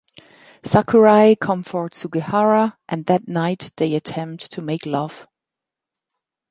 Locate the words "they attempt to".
3.77-4.59